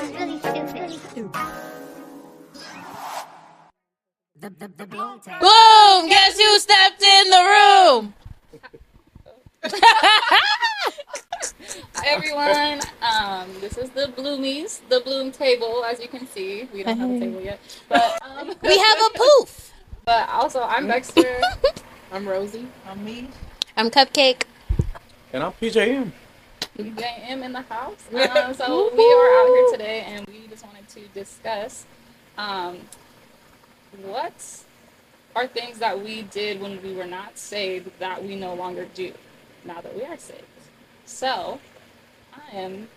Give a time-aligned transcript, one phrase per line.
[0.00, 0.98] really stupid.
[4.40, 5.20] The, the, the bloom.
[5.40, 6.08] Boom!
[6.08, 8.14] Guess who stepped in the room?
[12.04, 12.80] Everyone.
[13.02, 15.84] Um, this is the Bloomies, the Bloom table.
[15.84, 19.10] As you can see, we don't have a table yet, but um, We have a
[19.18, 19.72] poof.
[20.04, 21.40] but also I'm Dexter.
[22.12, 22.66] I'm Rosie.
[22.88, 23.28] I'm me.
[23.76, 24.42] I'm Cupcake.
[25.32, 26.10] And I'm PJM.
[26.84, 27.96] BJM in the house.
[28.12, 31.86] Um, so we are out here today, and we just wanted to discuss
[32.36, 32.78] um,
[34.02, 34.34] what
[35.34, 39.12] are things that we did when we were not saved that we no longer do
[39.64, 40.42] now that we are saved.
[41.06, 41.58] So
[42.34, 42.88] I am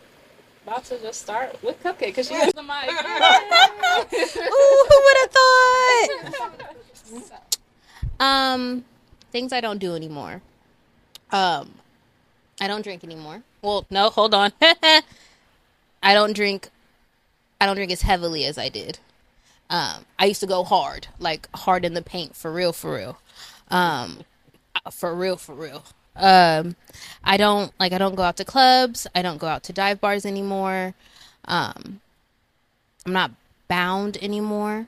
[0.65, 2.89] about to just start with Cupcake because she has the mic.
[4.49, 6.09] Ooh, who would have thought?
[8.17, 8.85] Um,
[9.31, 10.41] things I don't do anymore.
[11.31, 11.73] Um,
[12.61, 13.43] I don't drink anymore.
[13.65, 14.51] Well, no, hold on.
[14.61, 16.69] I don't drink.
[17.59, 18.99] I don't drink as heavily as I did.
[19.71, 23.17] Um, I used to go hard, like hard in the paint, for real, for real.
[23.71, 24.19] Um,
[24.75, 25.83] uh, for real, for real.
[26.15, 26.75] Um,
[27.23, 27.91] I don't like.
[27.91, 29.07] I don't go out to clubs.
[29.15, 30.93] I don't go out to dive bars anymore.
[31.45, 32.01] Um,
[33.03, 33.31] I'm not
[33.67, 34.85] bound anymore.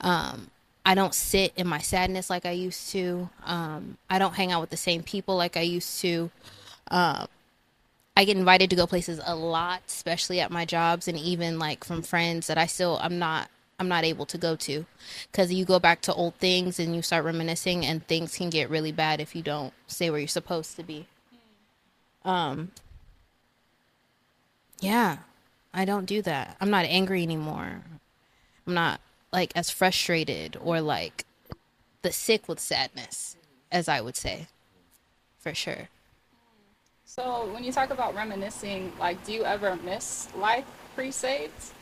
[0.00, 0.50] Um,
[0.84, 3.30] I don't sit in my sadness like I used to.
[3.44, 6.32] Um, I don't hang out with the same people like I used to.
[6.90, 7.28] Um,
[8.16, 11.84] I get invited to go places a lot, especially at my jobs, and even like
[11.84, 14.86] from friends that I still I'm not I'm not able to go to,
[15.30, 18.70] because you go back to old things and you start reminiscing, and things can get
[18.70, 21.06] really bad if you don't stay where you're supposed to be.
[22.24, 22.72] Um.
[24.80, 25.18] Yeah,
[25.72, 26.56] I don't do that.
[26.60, 27.82] I'm not angry anymore.
[28.66, 29.00] I'm not
[29.32, 31.24] like as frustrated or like
[32.02, 33.36] the sick with sadness
[33.70, 34.46] as I would say.
[35.38, 35.88] For sure.
[37.18, 41.72] So when you talk about reminiscing, like, do you ever miss life pre-saved,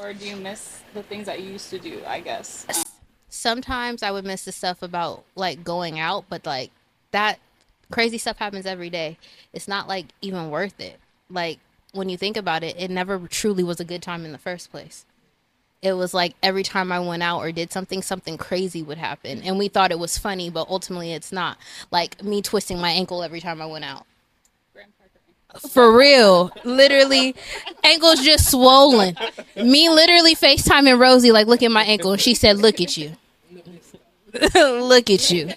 [0.00, 2.02] or do you miss the things that you used to do?
[2.04, 2.66] I guess.
[3.28, 6.72] Sometimes I would miss the stuff about like going out, but like
[7.12, 7.38] that
[7.92, 9.16] crazy stuff happens every day.
[9.52, 10.98] It's not like even worth it.
[11.30, 11.60] Like
[11.92, 14.72] when you think about it, it never truly was a good time in the first
[14.72, 15.06] place.
[15.82, 19.40] It was like every time I went out or did something, something crazy would happen.
[19.42, 21.58] And we thought it was funny, but ultimately it's not.
[21.92, 24.04] Like me twisting my ankle every time I went out.
[25.70, 26.50] For real.
[26.64, 27.34] Literally,
[27.82, 29.16] ankles just swollen.
[29.56, 32.12] Me literally FaceTiming Rosie, like, look at my ankle.
[32.12, 33.12] And she said, look at you.
[34.54, 35.50] look at you.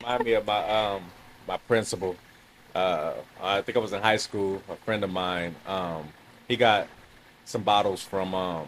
[0.00, 1.02] Remind me of my um
[1.46, 2.16] my principal.
[2.74, 4.62] Uh, I think I was in high school.
[4.70, 6.08] A friend of mine, um,
[6.48, 6.88] he got
[7.44, 8.66] some bottles from um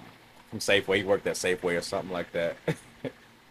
[0.51, 0.99] from Safeway.
[0.99, 2.57] He worked at Safeway or something like that.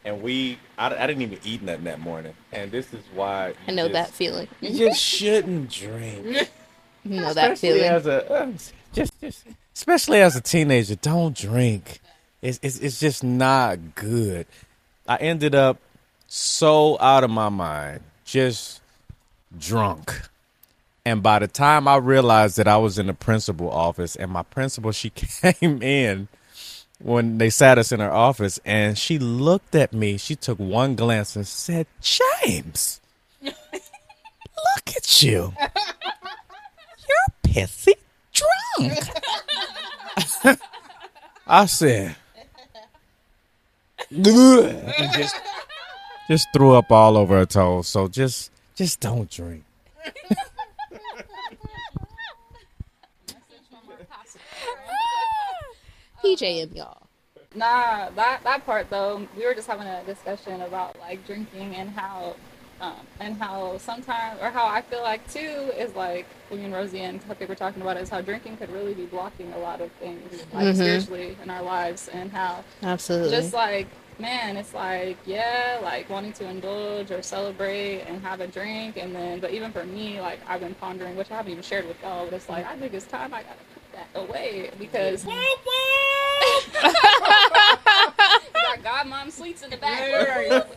[0.06, 2.34] and we, I, I didn't even eat nothing that morning.
[2.52, 4.47] And this is why I know just- that feeling.
[4.62, 6.50] You just shouldn't drink.
[7.06, 7.91] You know that especially feeling.
[7.91, 8.52] as a uh,
[8.94, 12.00] just just especially as a teenager don't drink
[12.41, 14.47] it's, it's it's just not good
[15.06, 15.80] i ended up
[16.28, 18.80] so out of my mind just
[19.59, 20.30] drunk
[21.03, 24.44] and by the time i realized that i was in the principal office and my
[24.44, 26.30] principal she came in
[27.03, 30.96] when they sat us in her office and she looked at me she took one
[30.96, 33.00] glance and said james
[33.44, 33.56] look
[34.96, 35.53] at you
[37.08, 37.94] you're pissy
[38.34, 39.00] drunk.
[41.47, 42.16] I said,
[44.22, 45.35] just
[46.28, 47.88] just threw up all over her toes.
[47.88, 49.64] So just just don't drink.
[56.23, 57.07] PJM, y'all.
[57.56, 61.89] Nah, that that part though, we were just having a discussion about like drinking and
[61.91, 62.35] how,
[62.81, 65.39] um, and how sometimes or how I feel like too
[65.78, 68.72] is like when me and Rosie and Cupcake were talking about is how drinking could
[68.72, 70.75] really be blocking a lot of things like Mhm.
[70.75, 73.31] spiritually in our lives and how Absolutely.
[73.31, 73.87] just like
[74.19, 79.14] man it's like yeah like wanting to indulge or celebrate and have a drink and
[79.16, 81.99] then but even for me like i've been pondering which i haven't even shared with
[82.03, 85.26] y'all but it's like i think it's time i gotta put that away because
[88.62, 90.00] got godmom sweets in the back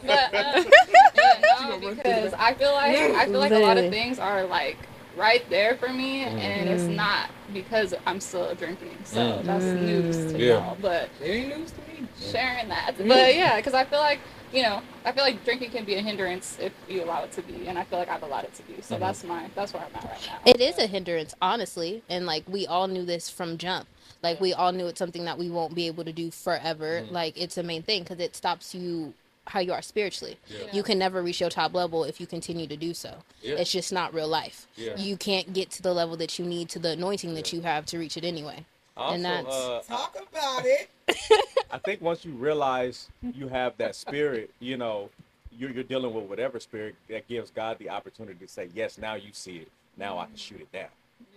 [0.02, 0.64] but uh,
[1.14, 4.76] yeah, no, because i feel like i feel like a lot of things are like
[5.16, 6.96] right there for me and it's Mhm.
[6.96, 9.44] not because i'm still drinking so Mm.
[9.44, 10.54] that's news to Yeah.
[10.56, 12.06] y'all but It ain't news to me.
[12.20, 12.94] sharing that.
[12.98, 14.20] But yeah, because I feel like
[14.52, 17.42] you know, I feel like drinking can be a hindrance if you allow it to
[17.42, 18.80] be, and I feel like I've allowed it to be.
[18.80, 20.38] So that's my that's where I'm at right now.
[20.50, 23.86] It is a hindrance, honestly, and like we all knew this from jump.
[24.26, 27.04] Like we all knew it's something that we won't be able to do forever.
[27.10, 29.14] Like it's a main thing because it stops you
[29.46, 30.36] how you are spiritually.
[30.72, 33.18] You can never reach your top level if you continue to do so.
[33.42, 34.66] It's just not real life.
[34.76, 34.96] Yeah.
[34.96, 37.86] You can't get to the level that you need to the anointing that you have
[37.86, 38.64] to reach it anyway.
[38.96, 40.90] and that's uh, Talk about it.
[41.70, 45.10] I think once you realize you have that spirit, you know,
[45.56, 49.14] you're, you're dealing with whatever spirit that gives God the opportunity to say, yes, now
[49.14, 49.68] you see it.
[49.96, 50.88] Now I can shoot it down.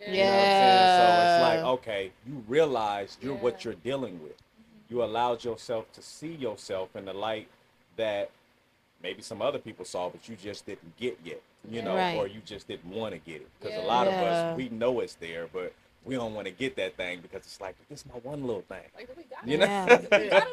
[0.01, 0.11] Yeah.
[0.11, 0.97] You know what I'm saying?
[0.97, 4.33] So it's like, okay, you realize you're what you're dealing with.
[4.37, 4.93] Mm-hmm.
[4.93, 7.47] You allowed yourself to see yourself in the light
[7.97, 8.29] that
[9.01, 12.15] maybe some other people saw, but you just didn't get yet, you know, Right.
[12.17, 13.47] or you just didn't want to get it.
[13.59, 13.85] Because Yeah.
[13.85, 15.73] a lot of us, we know it's there, but
[16.09, 18.63] we don't want to get that thing because it's like, this is my one little
[18.63, 18.79] thing.
[18.95, 19.59] Like, we got You it.
[19.59, 20.19] know?
[20.19, 20.43] Yeah.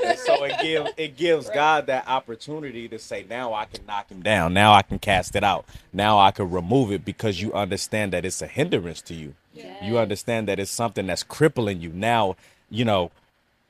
[0.10, 4.10] And so it gives it gives God that opportunity to say, now I can knock
[4.10, 4.52] him down.
[4.54, 5.64] Now I can cast it out.
[5.92, 9.34] Now I can remove it because you understand that it's a hindrance to you.
[9.82, 11.90] You understand that it's something that's crippling you.
[11.90, 12.36] Now,
[12.70, 13.10] you know,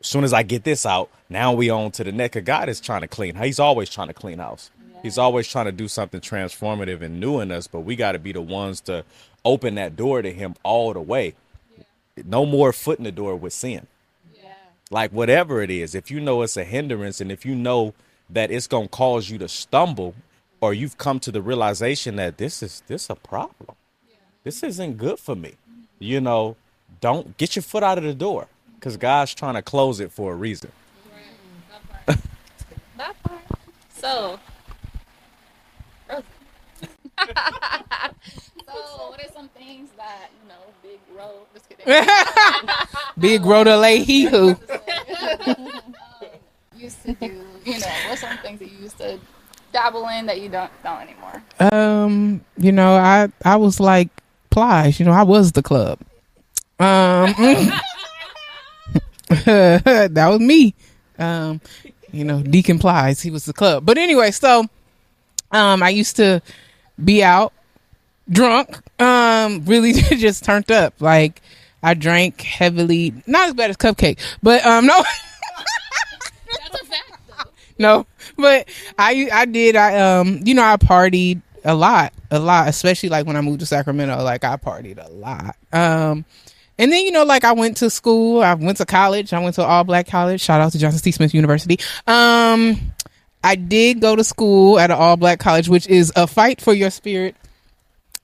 [0.00, 2.68] as soon as I get this out, now we on to the neck of God
[2.68, 3.34] is trying to clean.
[3.36, 4.70] He's always trying to clean house.
[5.02, 8.18] He's always trying to do something transformative and new in us, but we got to
[8.18, 9.04] be the ones to
[9.44, 11.34] open that door to him all the way.
[12.24, 13.86] No more foot in the door with sin.
[14.90, 17.94] Like whatever it is if you know it's a hindrance and if you know
[18.28, 20.14] that it's going to cause you to stumble
[20.60, 23.76] or you've come to the realization that this is this a problem.
[24.42, 25.54] This isn't good for me.
[25.98, 26.56] You know
[27.00, 30.32] don't get your foot out of the door because god's trying to close it for
[30.32, 30.72] a reason.
[32.96, 33.40] That part.
[33.94, 34.49] So, Rosie.
[38.66, 41.46] So, what are some things that you know, Big Ro?
[41.54, 41.86] Just kidding.
[43.18, 44.50] Big Rhoda lay he who.
[45.46, 45.68] um,
[46.76, 47.46] used to do.
[47.64, 49.18] You know, what's some things that you used to
[49.72, 51.42] dabble in that you don't don't anymore?
[51.72, 54.08] Um, you know, I I was like
[54.50, 55.98] Plies, you know, I was the club.
[56.78, 57.34] Um
[59.28, 60.74] that was me.
[61.18, 61.60] Um,
[62.10, 63.84] you know, Deacon Plies, he was the club.
[63.84, 64.66] But anyway, so
[65.52, 66.40] um I used to
[67.04, 67.52] be out
[68.30, 70.94] drunk, um, really just turned up.
[71.00, 71.42] Like
[71.82, 74.94] I drank heavily, not as bad as cupcake, but um no.
[76.70, 77.50] That's a fact, though.
[77.78, 78.06] no,
[78.36, 78.68] but
[78.98, 83.26] I I did I um you know I partied a lot a lot especially like
[83.26, 85.56] when I moved to Sacramento like I partied a lot.
[85.72, 86.24] Um
[86.78, 89.56] and then you know like I went to school I went to college I went
[89.56, 90.40] to all black college.
[90.40, 91.10] Shout out to Johnson C.
[91.12, 91.78] Smith University.
[92.06, 92.92] Um
[93.42, 96.74] I did go to school at an all black college which is a fight for
[96.74, 97.36] your spirit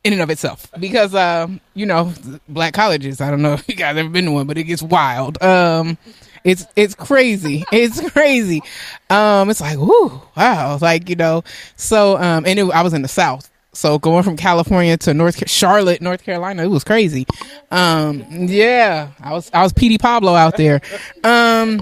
[0.04, 0.70] in and of itself.
[0.78, 2.12] Because um you know
[2.48, 4.82] black colleges I don't know if you guys ever been to one but it gets
[4.82, 5.42] wild.
[5.42, 5.98] Um
[6.44, 7.64] it's it's crazy.
[7.72, 8.62] It's crazy.
[9.10, 10.78] Um it's like whoo wow.
[10.80, 11.42] Like you know
[11.76, 13.50] so um and it, I was in the south.
[13.72, 17.26] So going from California to North Charlotte North Carolina it was crazy.
[17.70, 20.80] Um yeah I was I was PD Pablo out there.
[21.24, 21.80] Um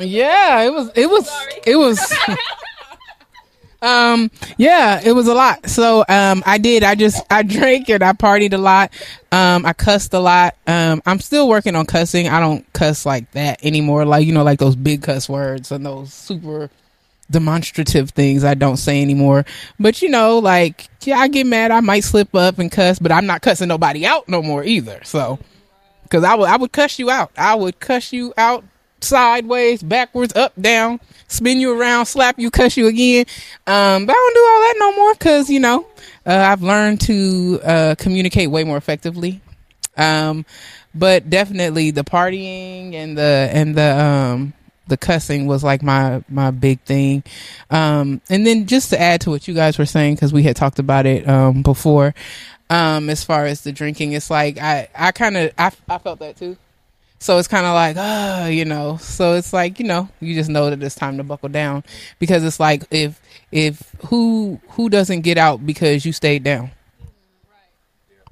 [0.00, 1.30] yeah it was it was
[1.66, 2.14] it was
[3.82, 5.68] um yeah it was a lot.
[5.68, 6.82] So um i did.
[6.82, 8.92] I just i drank and i partied a lot.
[9.32, 10.56] Um i cussed a lot.
[10.66, 12.28] Um i'm still working on cussing.
[12.28, 14.04] I don't cuss like that anymore.
[14.04, 16.70] Like you know like those big cuss words and those super
[17.30, 19.44] demonstrative things i don't say anymore.
[19.78, 21.70] But you know like yeah i get mad.
[21.70, 25.00] I might slip up and cuss but i'm not cussing nobody out no more either.
[25.04, 25.38] So
[26.02, 27.30] because I would I would cuss you out.
[27.36, 28.64] I would cuss you out
[29.00, 33.26] sideways, backwards, up, down, spin you around, slap you, cuss you again.
[33.66, 35.86] Um, but I don't do all that no more because you know
[36.26, 39.40] uh, I've learned to uh, communicate way more effectively.
[39.96, 40.44] Um,
[40.94, 44.52] but definitely the partying and the and the um
[44.86, 47.22] the cussing was like my my big thing.
[47.70, 50.56] Um, and then just to add to what you guys were saying because we had
[50.56, 52.14] talked about it um before.
[52.70, 56.18] Um, as far as the drinking, it's like I I kind of I I felt
[56.20, 56.56] that too.
[57.18, 58.96] So it's kind of like, oh, you know.
[58.98, 61.84] So it's like, you know, you just know that it's time to buckle down
[62.18, 63.20] because it's like if
[63.50, 66.70] if who who doesn't get out because you stayed down.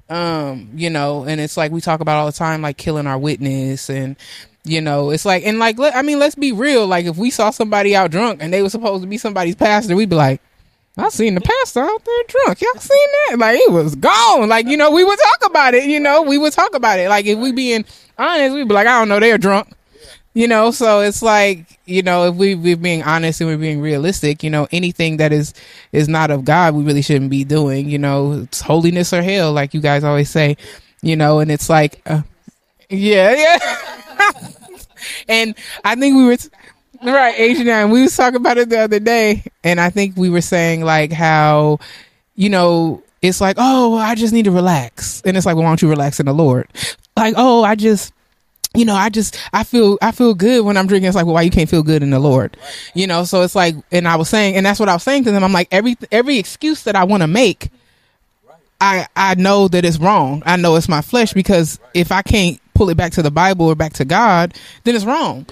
[0.09, 3.17] Um, you know, and it's like we talk about all the time, like killing our
[3.17, 4.15] witness, and
[4.63, 6.87] you know, it's like, and like, I mean, let's be real.
[6.87, 9.95] Like, if we saw somebody out drunk and they were supposed to be somebody's pastor,
[9.95, 10.41] we'd be like,
[10.97, 12.61] I seen the pastor out there drunk.
[12.61, 13.39] Y'all seen that?
[13.39, 14.49] Like it was gone.
[14.49, 17.09] Like, you know, we would talk about it, you know, we would talk about it.
[17.09, 17.85] Like if we being
[18.17, 19.69] honest, we'd be like, I don't know, they're drunk.
[20.33, 23.81] You know, so it's like, you know, if we we're being honest and we're being
[23.81, 25.53] realistic, you know, anything that is
[25.91, 29.51] is not of God, we really shouldn't be doing, you know, it's holiness or hell,
[29.51, 30.55] like you guys always say,
[31.01, 32.21] you know, and it's like uh,
[32.89, 34.37] yeah, yeah.
[35.27, 36.49] and I think we were t-
[37.03, 40.29] right, Asian and we was talking about it the other day, and I think we
[40.29, 41.79] were saying like how,
[42.35, 45.69] you know, it's like, oh, I just need to relax, and it's like, well, why
[45.71, 46.67] don't you relax in the Lord?
[47.15, 48.13] Like, oh, I just,
[48.75, 51.07] you know, I just I feel I feel good when I'm drinking.
[51.07, 52.57] It's like, well, why you can't feel good in the Lord?
[52.93, 55.23] You know, so it's like, and I was saying, and that's what I was saying
[55.25, 55.43] to them.
[55.43, 57.69] I'm like, every every excuse that I want to make,
[58.79, 60.43] I I know that it's wrong.
[60.45, 63.65] I know it's my flesh because if I can't pull it back to the Bible
[63.67, 65.47] or back to God, then it's wrong.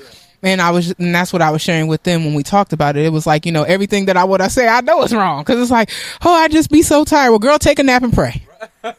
[0.46, 2.96] And I was, and that's what I was sharing with them when we talked about
[2.96, 3.04] it.
[3.04, 5.42] It was like, you know, everything that I would I say, I know it's wrong
[5.42, 5.90] because it's like,
[6.24, 7.32] oh, I just be so tired.
[7.32, 8.46] Well, girl, take a nap and pray.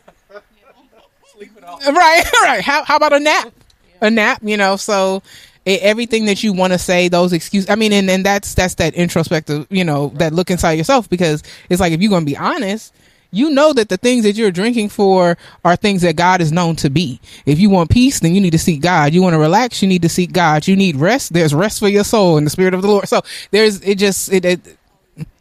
[1.87, 2.63] Right, right.
[2.63, 3.53] How how about a nap?
[4.01, 4.77] A nap, you know.
[4.77, 5.23] So
[5.67, 7.69] e- everything that you want to say, those excuses.
[7.69, 11.43] I mean, and and that's that's that introspective, you know, that look inside yourself because
[11.69, 12.95] it's like if you're going to be honest,
[13.31, 16.77] you know that the things that you're drinking for are things that God is known
[16.77, 17.21] to be.
[17.45, 19.13] If you want peace, then you need to seek God.
[19.13, 20.67] You want to relax, you need to seek God.
[20.67, 21.33] You need rest.
[21.33, 23.09] There's rest for your soul in the spirit of the Lord.
[23.09, 24.79] So there's it just it, it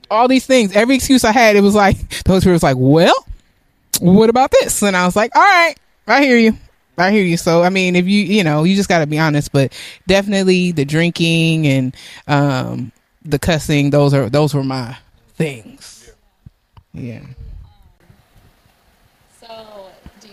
[0.10, 0.76] all these things.
[0.76, 3.26] Every excuse I had, it was like those people was like, well,
[4.00, 4.82] what about this?
[4.82, 5.76] And I was like, all right,
[6.08, 6.58] I hear you.
[6.98, 7.38] I hear you.
[7.38, 9.74] So, I mean, if you, you know, you just got to be honest, but
[10.08, 11.96] definitely the drinking and,
[12.28, 12.92] um,
[13.24, 14.98] the cussing, those are, those were my
[15.34, 16.12] things.
[16.94, 17.24] Yeah.
[19.42, 19.88] So,
[20.22, 20.30] do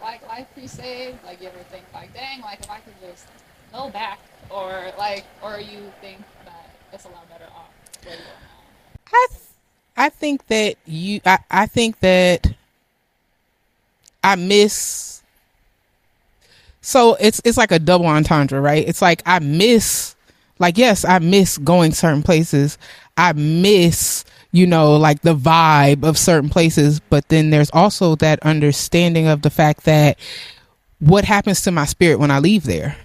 [0.00, 1.18] like Life Crusade?
[1.24, 3.26] Like, you ever think like, dang, like if I could just
[3.72, 4.18] go back,
[4.50, 7.70] or like, or you think that it's a lot better off?
[9.12, 9.40] I, th-
[9.96, 12.52] I think that you, I, I think that
[14.22, 15.22] I miss,
[16.80, 18.86] so it's, it's like a double entendre, right?
[18.86, 20.14] It's like I miss,
[20.58, 22.76] like, yes, I miss going certain places.
[23.16, 28.40] I miss, you know, like the vibe of certain places, but then there's also that
[28.42, 30.18] understanding of the fact that
[30.98, 32.96] what happens to my spirit when I leave there.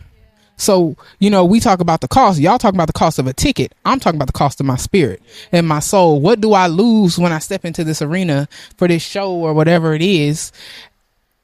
[0.57, 2.39] So, you know, we talk about the cost.
[2.39, 3.73] Y'all talk about the cost of a ticket.
[3.83, 5.21] I'm talking about the cost of my spirit
[5.51, 6.21] and my soul.
[6.21, 8.47] What do I lose when I step into this arena
[8.77, 10.51] for this show or whatever it is?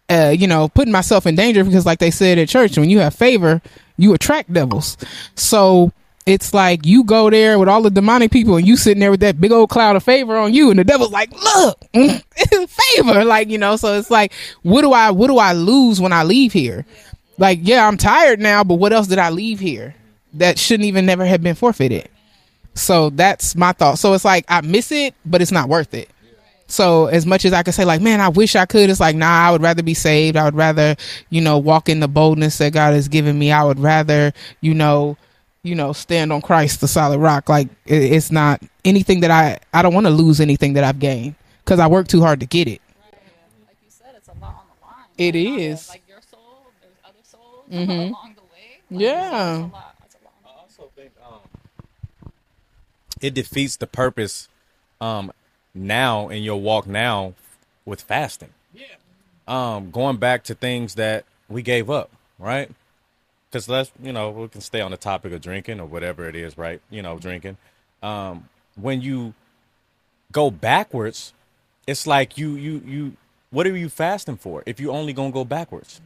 [0.09, 2.99] Uh, you know, putting myself in danger because, like they said at church, when you
[2.99, 3.61] have favor,
[3.97, 4.97] you attract devils.
[5.35, 5.91] So
[6.25, 9.21] it's like you go there with all the demonic people and you sitting there with
[9.21, 11.79] that big old cloud of favor on you, and the devil's like, "Look,
[12.69, 16.13] favor." Like you know, so it's like, what do I, what do I lose when
[16.13, 16.85] I leave here?
[17.37, 19.95] Like, yeah, I'm tired now, but what else did I leave here
[20.33, 22.07] that shouldn't even never have been forfeited?
[22.75, 23.97] So that's my thought.
[23.97, 26.09] So it's like I miss it, but it's not worth it.
[26.67, 29.15] So as much as I could say, like, man, I wish I could, it's like,
[29.15, 30.37] nah, I would rather be saved.
[30.37, 30.95] I would rather,
[31.29, 33.51] you know, walk in the boldness that God has given me.
[33.51, 35.17] I would rather, you know,
[35.63, 37.49] you know, stand on Christ, the solid rock.
[37.49, 41.35] Like it's not anything that I, I don't want to lose anything that I've gained
[41.63, 42.81] because I worked too hard to get it.
[43.67, 45.05] Like you said, it's a lot on the line.
[45.17, 45.89] It Like, is.
[45.89, 48.09] Like your soul, there's other souls Mhm.
[48.09, 48.79] along the way.
[48.89, 49.51] Like, Yeah.
[49.53, 49.95] It's a lot.
[50.05, 50.33] It's a lot.
[50.45, 52.31] I also think um,
[53.21, 54.47] it defeats the purpose
[54.99, 55.31] um,
[55.73, 57.33] now in your walk now
[57.85, 58.49] with fasting.
[58.73, 58.85] Yeah.
[59.47, 62.69] Um, going back to things that we gave up, right?
[63.51, 66.35] Because let's, you know, we can stay on the topic of drinking or whatever it
[66.35, 66.81] is, right?
[66.89, 67.57] You know, drinking.
[68.01, 69.33] Um, when you
[70.31, 71.33] go backwards,
[71.85, 73.17] it's like you, you, you.
[73.49, 74.63] What are you fasting for?
[74.65, 75.99] If you're only gonna go backwards,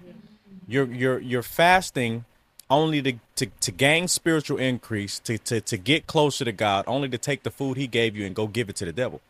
[0.68, 2.26] you're you're you're fasting
[2.68, 7.08] only to, to, to gain spiritual increase, to, to, to get closer to God, only
[7.10, 9.22] to take the food he gave you and go give it to the devil.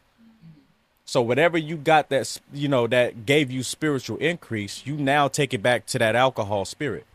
[1.03, 5.53] So whatever you got that's you know that gave you spiritual increase, you now take
[5.53, 7.05] it back to that alcohol spirit.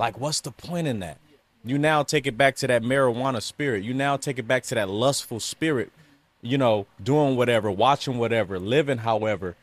[0.00, 1.18] Like what's the point in that?
[1.62, 3.84] You now take it back to that marijuana spirit.
[3.84, 5.92] You now take it back to that lustful spirit,
[6.40, 9.56] you know, doing whatever, watching whatever, living however.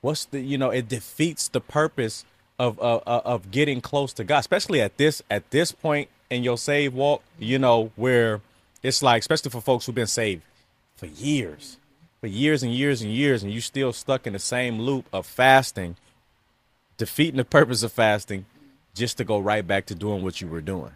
[0.00, 2.24] What's the you know, it defeats the purpose
[2.58, 6.56] of of, of getting close to God, especially at this at this point in your
[6.56, 8.40] save walk, you know, where
[8.82, 10.42] it's like especially for folks who've been saved
[10.96, 11.76] for years
[12.22, 15.26] for years and years and years, and you still stuck in the same loop of
[15.26, 15.96] fasting,
[16.96, 18.46] defeating the purpose of fasting,
[18.94, 20.92] just to go right back to doing what you were doing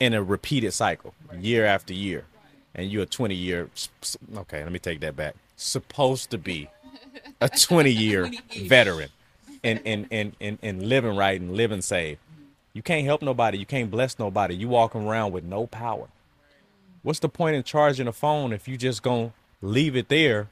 [0.00, 2.24] in a repeated cycle, year after year.
[2.74, 3.70] And you're a 20 year,
[4.36, 5.34] okay, let me take that back.
[5.56, 6.68] Supposed to be
[7.40, 8.30] a 20 year
[8.62, 9.10] veteran
[9.62, 12.18] and, and, and, and, and living right and living safe.
[12.72, 13.58] You can't help nobody.
[13.58, 14.56] You can't bless nobody.
[14.56, 16.08] You walking around with no power.
[17.02, 20.48] What's the point in charging a phone if you just gonna leave it there,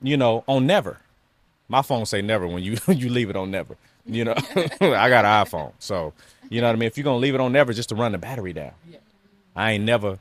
[0.00, 0.98] you know, on never.
[1.68, 3.76] My phone say never when you you leave it on never.
[4.08, 6.12] You know, I got an iPhone, so
[6.48, 6.86] you know what I mean.
[6.86, 8.72] If you're gonna leave it on never, just to run the battery down.
[9.54, 10.18] I ain't never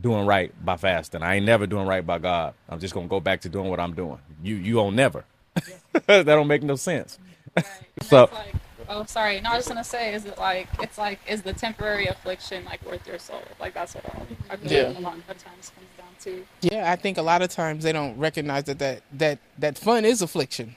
[0.00, 1.22] doing right by fasting.
[1.22, 2.52] I ain't never doing right by God.
[2.68, 4.18] I'm just gonna go back to doing what I'm doing.
[4.42, 5.24] You you on never.
[6.06, 7.18] that don't make no sense.
[7.56, 7.64] And
[8.02, 8.54] So- like,
[8.90, 9.40] oh, sorry.
[9.40, 12.66] No, I was just gonna say, is it like it's like is the temporary affliction
[12.66, 13.40] like worth your soul?
[13.58, 14.88] Like that's what I, I feel Yeah.
[14.88, 16.44] like a lot of times comes down to.
[16.60, 20.04] Yeah, I think a lot of times they don't recognize that that that, that fun
[20.04, 20.76] is affliction.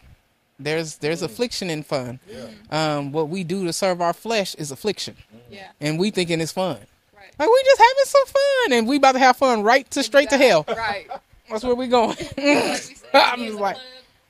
[0.60, 2.20] There's there's affliction in fun.
[2.70, 5.16] Um, what we do to serve our flesh is affliction,
[5.50, 5.68] Yeah.
[5.80, 6.78] and we thinking it's fun.
[7.16, 7.32] Right.
[7.40, 10.30] Like we just having some fun, and we about to have fun right to straight
[10.32, 10.66] to hell.
[10.68, 11.08] Right.
[11.50, 12.18] That's where we going.
[12.38, 13.78] Like we said, I'm just like,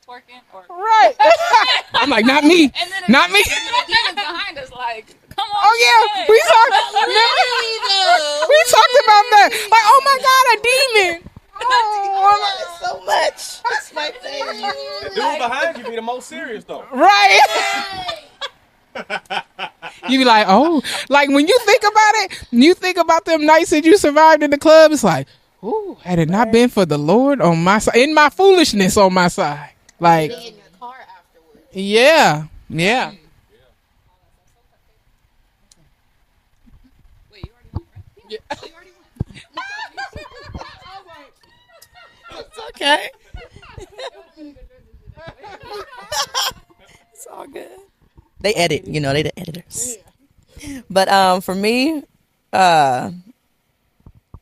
[0.05, 0.63] club, twerking or.
[0.77, 1.15] right.
[1.93, 3.43] I'm like, not me, And then the- not me.
[3.43, 5.61] And then behind us, like, come on.
[5.65, 6.75] Oh yeah, we talked.
[8.49, 9.49] We talked about that.
[9.69, 10.57] Like, oh my god, a
[11.19, 11.29] demon.
[11.61, 13.63] Oh, so much.
[13.63, 14.61] That's my favorite.
[15.03, 16.85] The dude behind you be the most serious though.
[16.91, 18.25] right.
[20.09, 23.69] you be like, oh, like when you think about it, you think about them nights
[23.71, 24.91] that you survived in the club.
[24.91, 25.27] It's like,
[25.63, 29.13] ooh, had it not been for the Lord on my side, in my foolishness on
[29.13, 31.67] my side, like, in your car afterwards.
[31.73, 33.11] yeah, yeah.
[37.31, 38.03] Wait, you already went, right?
[38.29, 38.37] Yeah.
[38.63, 39.43] You already went.
[42.31, 43.09] It's okay.
[47.13, 47.67] it's all good.
[48.39, 49.97] They edit, you know, they the editors.
[50.89, 52.03] But um for me,
[52.53, 53.11] uh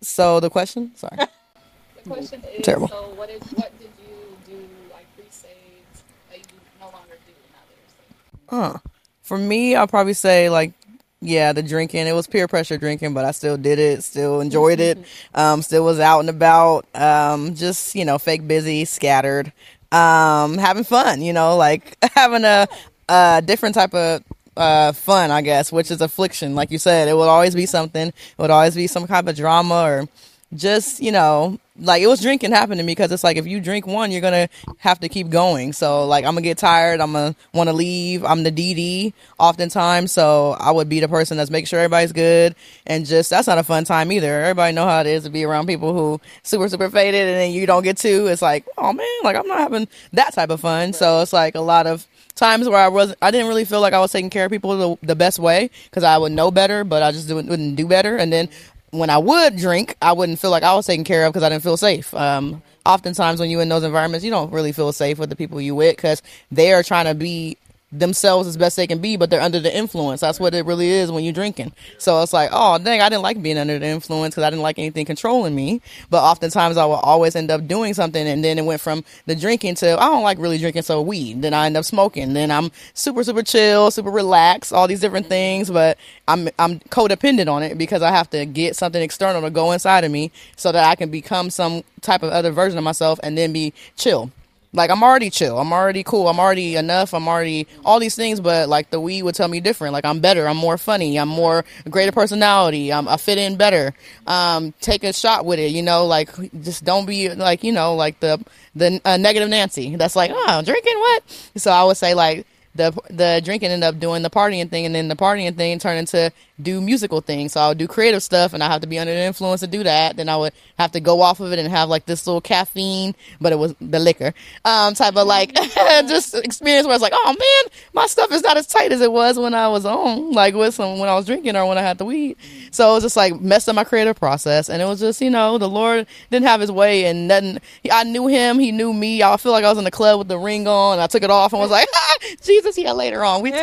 [0.02, 1.18] so the question, sorry.
[1.18, 2.88] The question is, Terrible.
[2.88, 4.16] so what is what did you
[4.46, 6.46] do like pre-saves that you
[6.80, 8.74] no longer do now that you're saved?
[8.76, 8.80] Huh.
[9.24, 10.74] For me, I'll probably say like,
[11.22, 12.08] yeah, the drinking.
[12.08, 14.04] It was peer pressure drinking, but I still did it.
[14.04, 15.00] Still enjoyed it.
[15.34, 16.86] Um, still was out and about.
[16.96, 19.52] Um, just you know, fake busy, scattered.
[19.92, 21.22] Um, having fun.
[21.22, 22.68] You know, like having a,
[23.10, 24.24] a different type of
[24.56, 26.56] uh fun, I guess, which is affliction.
[26.56, 28.08] Like you said, it will always be something.
[28.08, 30.08] It would always be some kind of drama or
[30.54, 33.60] just you know like it was drinking happened to me because it's like if you
[33.60, 35.74] drink one you're gonna have to keep going.
[35.74, 38.24] So like i'm gonna get tired i'm gonna want to leave.
[38.24, 42.56] I'm the dd oftentimes so i would be the person that's making sure everybody's good
[42.86, 44.42] and just that's not a fun time either.
[44.42, 47.52] Everybody know how it is to be around people who super super faded and then
[47.52, 48.28] you don't get to.
[48.28, 50.94] It's like oh man like i'm not having that type of fun.
[50.94, 53.94] So it's like a lot of times where I wasn't, I didn't really feel like
[53.94, 56.84] I was taking care of people the, the best way because I would know better,
[56.84, 58.16] but I just didn't, wouldn't do better.
[58.16, 58.48] And then
[58.92, 61.50] when I would drink, I wouldn't feel like I was taken care of because I
[61.50, 62.14] didn't feel safe.
[62.14, 65.60] Um, oftentimes when you're in those environments, you don't really feel safe with the people
[65.60, 66.22] you with because
[66.52, 67.58] they are trying to be
[67.92, 70.20] themselves as best they can be, but they're under the influence.
[70.20, 71.72] That's what it really is when you're drinking.
[71.98, 74.64] So it's like, oh, dang, I didn't like being under the influence because I didn't
[74.64, 75.82] like anything controlling me.
[76.10, 79.36] But oftentimes I will always end up doing something, and then it went from the
[79.36, 81.42] drinking to I don't like really drinking, so weed.
[81.42, 82.34] Then I end up smoking.
[82.34, 85.70] Then I'm super, super chill, super relaxed, all these different things.
[85.70, 85.98] But
[86.28, 90.04] I'm I'm codependent on it because I have to get something external to go inside
[90.04, 93.38] of me so that I can become some type of other version of myself and
[93.38, 94.32] then be chill.
[94.78, 95.58] Like I'm already chill.
[95.58, 96.28] I'm already cool.
[96.28, 97.14] I'm already enough.
[97.14, 99.94] I'm already all these things, but like the weed would tell me different.
[99.94, 100.48] Like I'm better.
[100.48, 101.20] I'm more funny.
[101.20, 102.94] I'm more greater personality.
[102.94, 103.94] I'm, I fit in better.
[104.28, 105.72] Um, take a shot with it.
[105.72, 106.30] You know, like
[106.62, 108.44] just don't be like you know like the
[108.76, 109.96] the uh, negative Nancy.
[109.96, 111.24] That's like oh drinking what?
[111.58, 114.96] So I would say like the the drinking ended up doing the partying thing, and
[114.96, 116.32] then the partying thing turned into
[116.62, 117.54] do musical things.
[117.54, 119.68] So I would do creative stuff, and I have to be under the influence to
[119.68, 120.18] do that.
[120.18, 123.16] Then I would have to go off of it and have like this little caffeine,
[123.40, 124.34] but it was the liquor
[124.66, 125.54] um, type of like
[126.08, 129.12] just experience where it's like, oh man, my stuff is not as tight as it
[129.12, 131.82] was when I was on, like with some when I was drinking or when I
[131.82, 132.38] had the weed.
[132.72, 135.30] So it was just like messed up my creative process, and it was just you
[135.30, 137.60] know the Lord didn't have His way, and nothing.
[137.92, 139.22] I knew Him, He knew me.
[139.24, 141.24] I feel like I was in the club with the ring on, and I took
[141.24, 141.88] it off and was like,
[142.42, 142.88] Jesus, yeah.
[142.98, 143.62] Later on, we talk.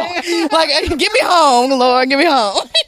[0.53, 2.61] like, get me home, Lord, get me home.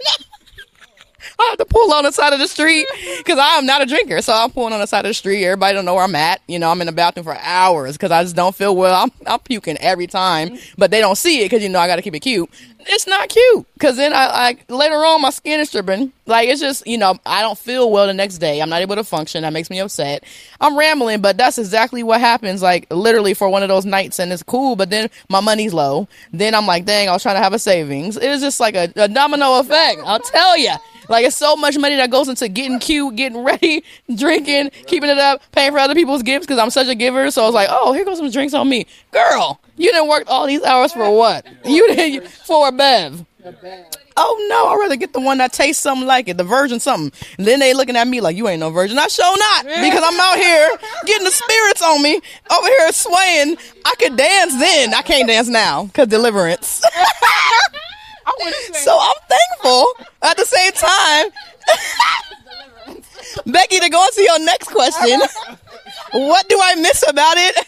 [1.39, 2.87] I have to pull on the side of the street
[3.19, 4.23] because I am not a drinker.
[4.23, 5.45] So I'm pulling on the side of the street.
[5.45, 6.41] Everybody don't know where I'm at.
[6.47, 9.03] You know, I'm in the bathroom for hours because I just don't feel well.
[9.03, 11.97] I'm, I'm puking every time, but they don't see it because you know I got
[11.97, 12.49] to keep it cute.
[12.89, 16.13] It's not cute because then I like later on my skin is stripping.
[16.25, 18.61] Like it's just you know I don't feel well the next day.
[18.61, 19.43] I'm not able to function.
[19.43, 20.25] That makes me upset.
[20.61, 22.63] I'm rambling, but that's exactly what happens.
[22.63, 24.77] Like literally for one of those nights, and it's cool.
[24.77, 26.07] But then my money's low.
[26.33, 28.17] Then I'm like, dang, I was trying to have a savings.
[28.17, 30.01] It is just like a, a domino effect.
[30.05, 30.75] I'll tell you.
[31.09, 35.19] Like it's so much money that goes into getting cute, getting ready, drinking, keeping it
[35.19, 37.31] up, paying for other people's gifts because I'm such a giver.
[37.31, 39.61] So I was like, oh, here goes some drinks on me, girl.
[39.77, 41.47] You didn't work all these hours for what?
[41.65, 43.25] You didn't for a bev.
[44.19, 47.13] Oh no, I'd rather get the one that tastes something like it, the virgin something.
[47.37, 48.99] And then they looking at me like you ain't no virgin.
[48.99, 50.71] I show not because I'm out here
[51.05, 52.19] getting the spirits on me,
[52.51, 53.59] over here swaying.
[53.85, 54.95] I could dance then.
[54.95, 56.67] I can't dance now because deliverance.
[58.73, 61.31] so I'm thankful at the same time.
[63.53, 65.21] Becky, to go on to your next question,
[66.13, 67.67] what do I miss about it?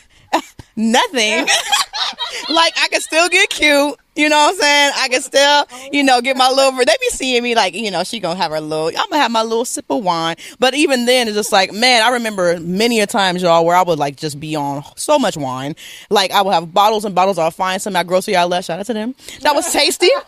[0.78, 1.40] Nothing.
[2.48, 3.96] like I can still get cute.
[4.14, 4.92] You know what I'm saying?
[4.96, 6.72] I can still, you know, get my little.
[6.72, 8.86] They be seeing me like, you know, she gonna have her little.
[8.86, 10.36] I'm gonna have my little sip of wine.
[10.60, 13.82] But even then, it's just like, man, I remember many a times, y'all, where I
[13.82, 15.74] would like just be on so much wine.
[16.10, 17.38] Like I would have bottles and bottles.
[17.38, 18.64] I'll find some at grocery I outlet.
[18.64, 19.16] Shout out to them.
[19.42, 20.10] That was tasty.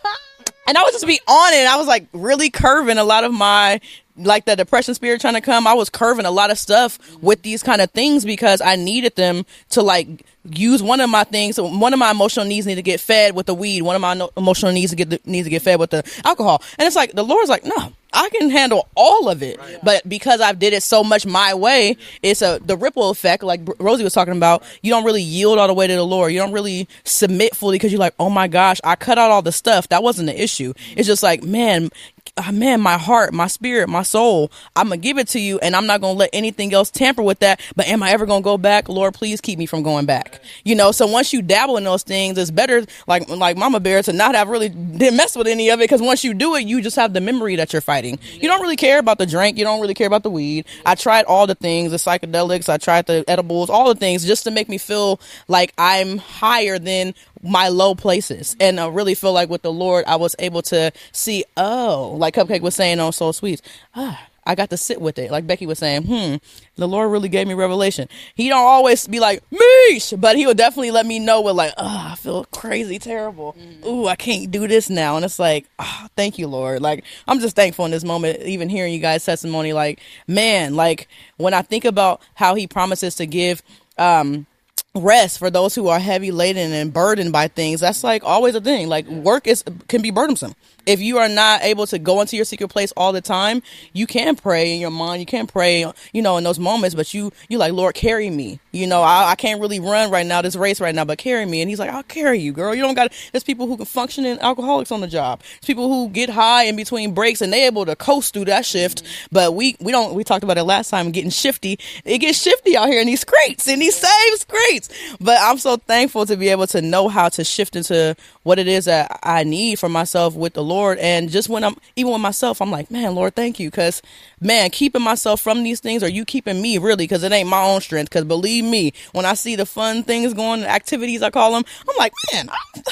[0.66, 1.56] And I would just be on it.
[1.56, 3.80] And I was like really curving a lot of my
[4.16, 5.66] like the depression spirit trying to come.
[5.66, 9.16] I was curving a lot of stuff with these kind of things because I needed
[9.16, 11.60] them to like use one of my things.
[11.60, 13.82] One of my emotional needs need to get fed with the weed.
[13.82, 16.10] One of my no- emotional needs to get the, needs to get fed with the
[16.24, 16.62] alcohol.
[16.78, 19.60] And it's like the Lord's like, no, I can handle all of it.
[19.82, 23.42] But because I've did it so much my way, it's a the ripple effect.
[23.42, 26.04] Like Br- Rosie was talking about, you don't really yield all the way to the
[26.06, 26.32] Lord.
[26.32, 29.42] You don't really submit fully because you're like, oh my gosh, I cut out all
[29.42, 29.88] the stuff.
[29.88, 30.72] That wasn't the issue.
[30.96, 31.90] It's just like, man,
[32.36, 35.76] ah, man, my heart, my spirit, my soul, I'm gonna give it to you, and
[35.76, 37.60] I'm not gonna let anything else tamper with that.
[37.76, 38.88] But am I ever gonna go back?
[38.88, 40.29] Lord, please keep me from going back.
[40.64, 44.02] You know, so once you dabble in those things, it's better, like like Mama Bear,
[44.02, 46.66] to not have really didn't mess with any of it because once you do it,
[46.66, 48.18] you just have the memory that you're fighting.
[48.34, 50.66] You don't really care about the drink, you don't really care about the weed.
[50.86, 54.44] I tried all the things, the psychedelics, I tried the edibles, all the things, just
[54.44, 59.32] to make me feel like I'm higher than my low places and I really feel
[59.32, 63.12] like with the Lord I was able to see oh like Cupcake was saying on
[63.12, 63.62] Soul Sweets
[63.94, 65.30] ah I got to sit with it.
[65.30, 66.36] Like Becky was saying hmm
[66.76, 68.08] the Lord really gave me revelation.
[68.34, 71.74] He don't always be like meesh but he will definitely let me know with like
[71.76, 73.56] oh I feel crazy terrible.
[73.86, 75.16] Ooh I can't do this now.
[75.16, 76.82] And it's like oh, thank you Lord.
[76.82, 79.72] Like I'm just thankful in this moment even hearing you guys testimony.
[79.72, 83.62] Like man like when I think about how he promises to give
[83.98, 84.46] um
[84.94, 88.60] rest for those who are heavy laden and burdened by things that's like always a
[88.60, 88.88] thing.
[88.88, 90.54] Like work is can be burdensome
[90.90, 94.06] if you are not able to go into your secret place all the time you
[94.06, 97.32] can pray in your mind you can pray you know in those moments but you
[97.48, 98.58] you like lord carry me.
[98.72, 101.44] You know I, I can't really run right now this race right now but carry
[101.44, 101.60] me.
[101.60, 102.74] And he's like i'll carry you girl.
[102.74, 105.40] You don't got there's people who can function in alcoholics on the job.
[105.40, 108.64] There's people who get high in between breaks and they able to coast through that
[108.64, 109.02] shift.
[109.30, 111.78] But we we don't we talked about it last time getting shifty.
[112.04, 114.88] It gets shifty out here in these crates in these same crates.
[115.20, 118.66] But i'm so thankful to be able to know how to shift into what it
[118.66, 122.20] is that i need for myself with the lord and just when i'm even with
[122.20, 124.02] myself i'm like man lord thank you because
[124.40, 127.62] man keeping myself from these things or you keeping me really because it ain't my
[127.62, 131.52] own strength because believe me when i see the fun things going activities i call
[131.52, 132.82] them i'm like man I'm,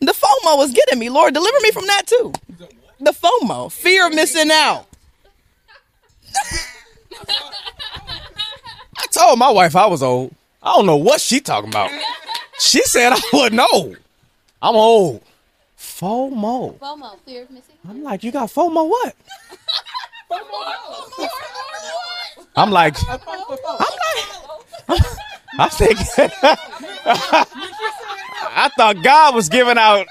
[0.00, 2.32] the fomo was getting me lord deliver me from that too
[3.00, 4.86] the fomo fear of missing out
[8.96, 10.34] I told my wife I was old.
[10.62, 11.90] I don't know what she talking about.
[12.58, 13.96] She said I wasn't old.
[14.62, 15.22] I'm old.
[15.98, 16.78] FOMO.
[16.78, 17.76] FOMO, fear of missing.
[17.88, 19.14] I'm like, you got FOMO what?
[20.30, 21.28] FOMO.
[22.56, 23.44] I'm like, I'm like,
[25.58, 25.98] I think
[27.06, 30.06] I thought God was giving out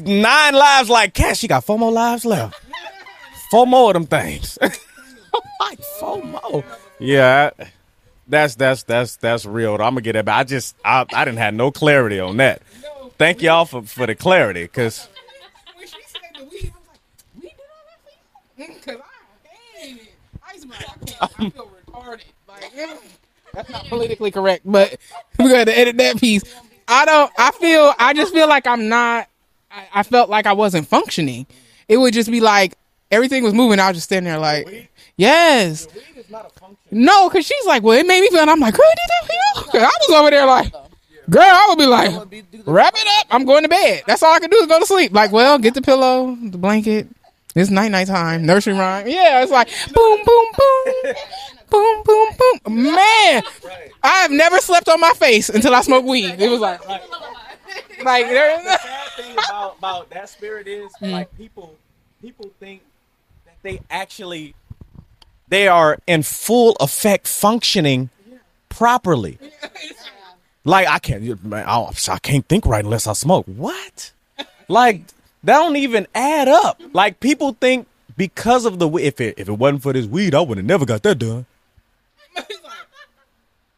[0.00, 1.38] nine lives like cash.
[1.38, 2.60] She got four more lives left.
[3.50, 4.56] Four more of them things.
[4.60, 6.64] like FOMO.
[7.00, 7.50] Yeah,
[8.28, 9.74] that's that's that's that's real.
[9.74, 12.62] I'm gonna get it, but I just I, I didn't have no clarity on that.
[13.20, 15.06] Thank y'all for for the clarity, cause
[15.76, 18.00] when she said the weed, I was like, we did all that
[18.56, 18.74] for you?
[18.80, 20.12] Because I hate it.
[20.42, 22.24] I used to be like, I, can't, I feel retarded.
[22.48, 23.00] Like,
[23.52, 24.96] that's not politically correct, but
[25.38, 26.44] we're going to edit that piece.
[26.88, 29.28] I don't, I feel, I just feel like I'm not,
[29.70, 31.46] I, I felt like I wasn't functioning.
[31.88, 32.78] It would just be like,
[33.10, 33.80] everything was moving.
[33.80, 35.88] I was just standing there like, yes.
[36.90, 39.26] No, because she's like, well, it made me feel, and I'm like, girl, did that
[39.26, 39.72] for you?
[39.72, 40.72] 'Cause I was over there like,
[41.30, 42.10] girl, I would be like,
[42.66, 43.26] wrap it up.
[43.30, 44.02] I'm going to bed.
[44.06, 45.12] That's all I can do is go to sleep.
[45.12, 47.08] Like, well, get the pillow, the blanket.
[47.54, 48.46] It's night night time.
[48.46, 49.08] Nursery rhyme.
[49.08, 51.14] Yeah, it's like boom, boom, boom,
[51.68, 52.84] boom, boom, boom.
[52.84, 53.42] Man,
[54.02, 56.40] I have never slept on my face until I smoked weed.
[56.40, 56.86] It was like,
[58.04, 58.62] like there.
[58.62, 61.10] sad thing about, about that spirit is mm.
[61.10, 61.74] like people
[62.22, 62.82] people think
[63.46, 64.54] that they actually
[65.48, 68.10] they are in full effect functioning
[68.68, 69.38] properly.
[70.64, 73.46] Like I can't man, I, I can't think right unless I smoke.
[73.46, 74.12] What?
[74.68, 75.02] Like
[75.44, 76.80] that don't even add up.
[76.92, 80.40] Like people think because of the if it if it wasn't for this weed, I
[80.40, 81.46] would have never got that done.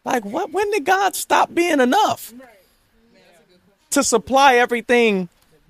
[0.05, 0.51] Like what?
[0.51, 2.33] When did God stop being enough?
[3.92, 5.29] to supply everything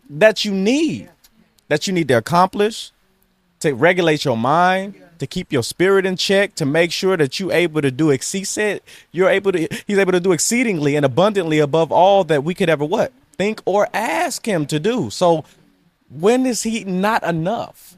[0.09, 1.11] that you need,
[1.68, 2.92] that you need to accomplish,
[3.61, 7.52] to regulate your mind, to keep your spirit in check, to make sure that you're
[7.52, 8.80] able to do exceed
[9.12, 12.68] you're able to he's able to do exceedingly and abundantly above all that we could
[12.68, 15.11] ever what think or ask him to do.
[15.11, 15.44] So
[16.11, 17.96] when is he not enough?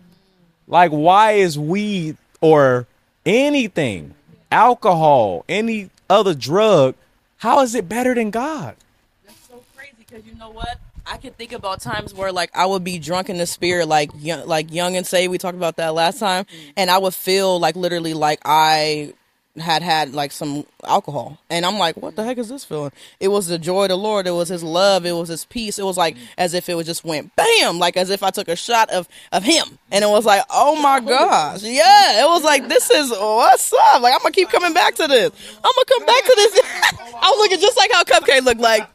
[0.69, 2.87] Like why is weed or
[3.25, 4.15] anything,
[4.53, 6.95] alcohol, any other drug,
[7.39, 8.77] how is it better than God?
[9.25, 10.79] That's so crazy because you know what?
[11.07, 14.11] I can think about times where like I would be drunk in the spirit, like
[14.17, 16.73] young, like young and say we talked about that last time, mm.
[16.77, 19.13] and I would feel like literally like I
[19.59, 22.93] had had like some alcohol, and I'm like, what the heck is this feeling?
[23.21, 24.27] It was the joy of the Lord.
[24.27, 25.07] It was His love.
[25.07, 25.79] It was His peace.
[25.79, 28.49] It was like as if it was just went bam, like as if I took
[28.49, 32.43] a shot of of Him, and it was like, oh my gosh, yeah, it was
[32.43, 34.03] like this is what's up.
[34.03, 35.31] Like I'm gonna keep coming back to this.
[35.57, 36.61] I'm gonna come back to this.
[37.15, 38.89] I was looking just like how Cupcake looked like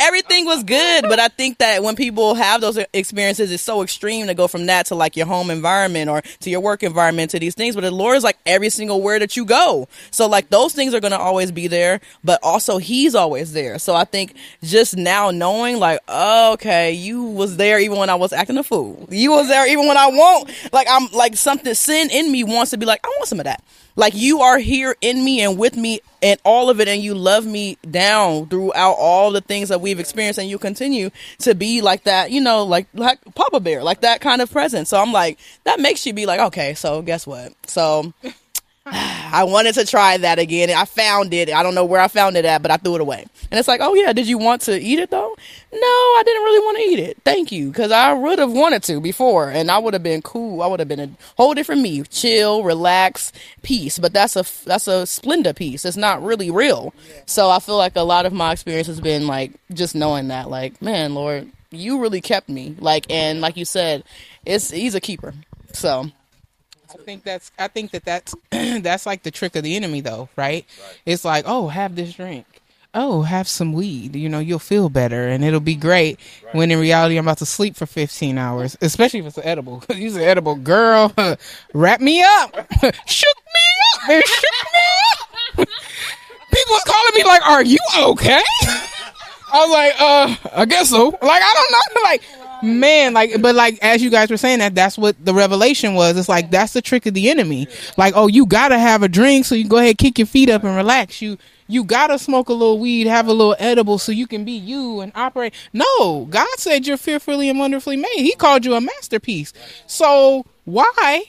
[0.00, 4.26] everything was good, but I think that when people have those experiences, it's so extreme
[4.26, 7.38] to go from that to like your home environment or to your work environment to
[7.38, 7.74] these things.
[7.74, 9.88] But the Lord is like every single where that you go.
[10.10, 13.78] So like those things are going to always be there, but also He's always there.
[13.78, 18.32] So I think just now knowing like, okay, you was there even when I was
[18.32, 19.08] acting a fool.
[19.10, 20.50] You was there even when I won't.
[20.72, 23.44] Like I'm like something sin in me wants to be like, I want some of
[23.44, 23.62] that.
[23.96, 27.14] Like you are here in me and with me and all of it, and you
[27.14, 31.10] love me down throughout all the things that we've experienced, and you continue
[31.40, 34.88] to be like that, you know, like like Papa Bear, like that kind of presence.
[34.88, 37.52] So I'm like, that makes you be like, okay, so guess what?
[37.68, 38.12] So
[38.86, 40.70] I wanted to try that again.
[40.70, 41.50] I found it.
[41.50, 43.26] I don't know where I found it at, but I threw it away.
[43.50, 45.36] And it's like, oh yeah, did you want to eat it though?
[45.72, 47.18] No, I didn't really want to eat it.
[47.24, 50.62] Thank you, because I would have wanted to before, and I would have been cool.
[50.62, 53.98] I would have been a whole different me, chill, relax, peace.
[53.98, 55.84] But that's a that's a Splenda piece.
[55.84, 56.94] It's not really real.
[57.26, 60.48] So I feel like a lot of my experience has been like just knowing that,
[60.48, 62.76] like, man, Lord, you really kept me.
[62.78, 64.04] Like, and like you said,
[64.46, 65.34] it's he's a keeper.
[65.72, 66.10] So
[66.98, 70.28] I think that's I think that that's that's like the trick of the enemy though,
[70.36, 70.64] right?
[71.06, 72.46] It's like, "Oh, have this drink."
[72.92, 74.16] Oh, have some weed.
[74.16, 76.18] You know, you'll feel better and it'll be great.
[76.52, 79.84] When in reality, I'm about to sleep for 15 hours, especially if it's an edible.
[79.94, 81.12] You're an edible girl.
[81.72, 82.52] Wrap me up.
[83.06, 84.24] shook me up.
[84.26, 84.80] Shook me
[85.60, 85.68] up.
[86.50, 88.42] People was calling me like, "Are you okay?"
[89.52, 92.02] I was like, "Uh, I guess so." Like, I don't know.
[92.02, 92.22] Like,
[92.62, 96.16] man, like, but like as you guys were saying that, that's what the revelation was.
[96.16, 97.68] It's like that's the trick of the enemy.
[97.96, 100.64] Like, oh, you gotta have a drink so you go ahead, kick your feet up
[100.64, 101.22] and relax.
[101.22, 104.52] You you gotta smoke a little weed, have a little edible so you can be
[104.52, 105.54] you and operate.
[105.72, 108.08] No, God said you're fearfully and wonderfully made.
[108.16, 109.52] He called you a masterpiece.
[109.86, 111.24] So why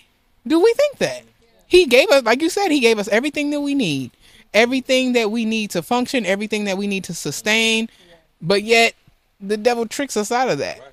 [0.46, 1.24] do we think that?
[1.68, 4.12] He gave us, like you said, he gave us everything that we need,
[4.54, 7.88] everything that we need to function, everything that we need to sustain.
[8.42, 8.94] But yet,
[9.40, 10.91] the devil tricks us out of that.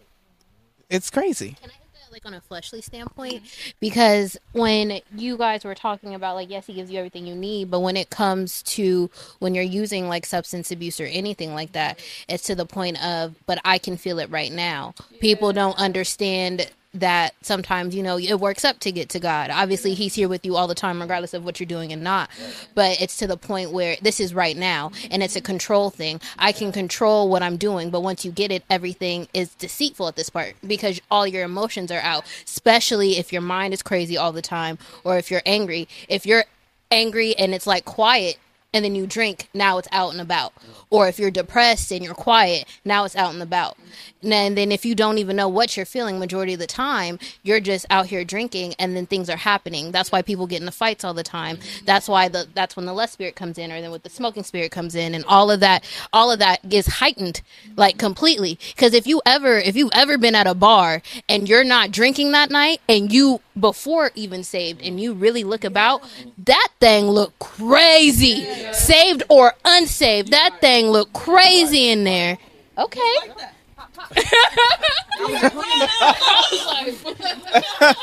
[0.91, 1.57] It's crazy.
[1.61, 3.43] Can I hit that like on a fleshly standpoint?
[3.81, 7.71] Because when you guys were talking about like yes, he gives you everything you need,
[7.71, 12.01] but when it comes to when you're using like substance abuse or anything like that,
[12.29, 14.95] it's to the point of but I can feel it right now.
[15.21, 19.51] People don't understand that sometimes you know it works up to get to God.
[19.51, 22.31] Obviously, He's here with you all the time, regardless of what you're doing and not.
[22.75, 26.21] But it's to the point where this is right now, and it's a control thing.
[26.39, 30.17] I can control what I'm doing, but once you get it, everything is deceitful at
[30.17, 32.25] this part because all your emotions are out.
[32.45, 35.89] Especially if your mind is crazy all the time, or if you're angry.
[36.09, 36.45] If you're
[36.91, 38.39] angry and it's like quiet
[38.75, 40.53] and then you drink, now it's out and about.
[40.91, 43.79] Or if you're depressed and you're quiet, now it's out and about.
[44.23, 47.61] And then if you don't even know what you're feeling majority of the time, you're
[47.61, 49.91] just out here drinking and then things are happening.
[49.93, 51.59] That's why people get into fights all the time.
[51.85, 54.45] That's why the that's when the less spirit comes in or then with the smoking
[54.45, 57.43] spirit comes in and all of that all of that gets heightened
[57.77, 58.59] like completely.
[58.77, 62.33] Cuz if you ever if you've ever been at a bar and you're not drinking
[62.33, 66.03] that night and you before even saved and you really look about,
[66.39, 68.47] that thing look crazy.
[68.73, 72.39] Saved or unsaved, that thing look crazy in there.
[72.77, 73.17] Okay.
[77.81, 77.95] I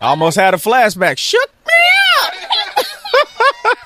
[0.00, 1.18] almost had a flashback.
[1.18, 1.82] Shook me
[2.24, 2.34] up.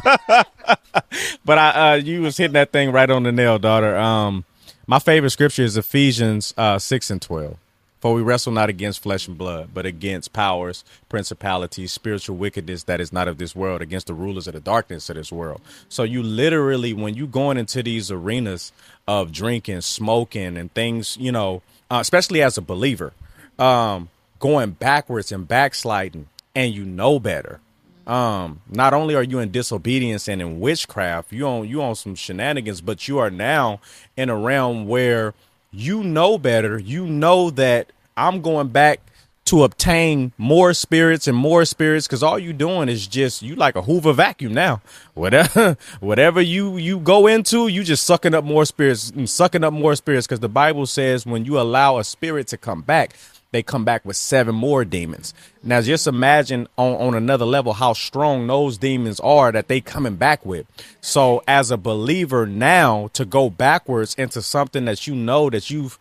[1.45, 3.97] but I, uh, you was hitting that thing right on the nail, daughter.
[3.97, 4.45] Um,
[4.87, 7.59] my favorite scripture is Ephesians uh, six and twelve.
[8.01, 13.01] For we wrestle not against flesh and blood, but against powers, principalities, spiritual wickedness that
[13.01, 15.61] is not of this world, against the rulers of the darkness of this world.
[15.89, 18.73] So you literally, when you going into these arenas
[19.09, 23.13] of drinking, smoking, and things, you know, uh, especially as a believer,
[23.59, 27.61] um, going backwards and backsliding, and you know better.
[28.07, 32.15] Um, not only are you in disobedience and in witchcraft, you on you on some
[32.15, 33.81] shenanigans, but you are now
[34.17, 35.35] in a realm where
[35.71, 36.79] you know better.
[36.79, 39.01] You know that I'm going back
[39.49, 43.77] to obtain more spirits and more spirits because all you doing is just you like
[43.77, 44.83] a Hoover vacuum now.
[45.15, 49.97] Whatever whatever you you go into, you just sucking up more spirits, sucking up more
[49.97, 53.15] spirits because the Bible says when you allow a spirit to come back,
[53.51, 55.33] they come back with seven more demons.
[55.63, 60.17] Now just imagine on, on another level how strong those demons are that they coming
[60.17, 60.67] back with.
[61.01, 65.99] So as a believer now to go backwards into something that you know that you've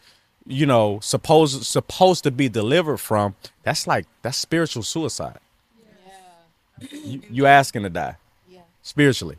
[0.48, 5.40] you know, supposed supposed to be delivered from, that's like that's spiritual suicide.
[6.80, 8.16] You, you asking to die.
[8.50, 8.62] Yeah.
[8.82, 9.38] Spiritually.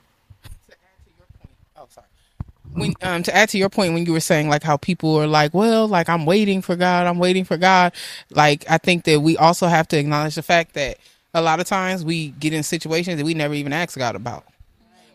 [2.75, 5.27] When um to add to your point when you were saying like how people are
[5.27, 7.93] like well like i'm waiting for god i'm waiting for god
[8.31, 10.99] like i think that we also have to acknowledge the fact that
[11.35, 14.45] a lot of times we get in situations that we never even asked god about.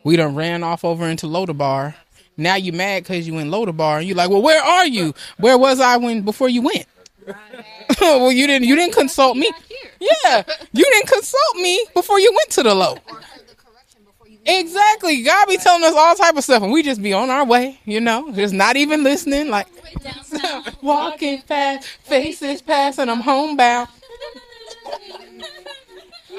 [0.04, 1.96] We done ran off over into Lodabar.
[2.38, 5.14] now you mad because you in Lodabar, and you're like well where are you?
[5.38, 6.86] Where was i when before you went?
[8.02, 9.50] Well you didn't you didn't consult me.
[10.00, 12.98] Yeah you didn't consult me before you went to the low
[14.46, 15.24] Exactly.
[15.24, 17.80] God be telling us all type of stuff, and we just be on our way,
[17.86, 19.50] you know, just not even listening.
[19.50, 19.68] Like
[20.82, 23.90] walking fast, faces passing, I'm homebound.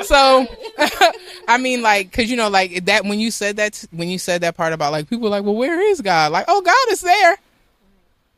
[0.02, 0.46] So,
[1.48, 4.40] I mean, like, cause you know, like that when you said that when you said
[4.42, 6.32] that part about like people like, well, where is God?
[6.32, 7.38] Like, oh, God is there,